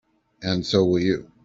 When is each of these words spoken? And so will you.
And 0.41 0.65
so 0.65 0.83
will 0.83 0.99
you. 0.99 1.31